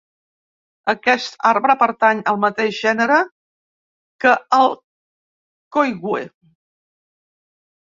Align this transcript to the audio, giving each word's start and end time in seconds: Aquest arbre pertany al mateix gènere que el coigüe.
Aquest 0.93 1.35
arbre 1.49 1.75
pertany 1.83 2.23
al 2.31 2.39
mateix 2.45 2.79
gènere 2.87 3.19
que 4.27 4.33
el 4.59 4.75
coigüe. 5.79 6.25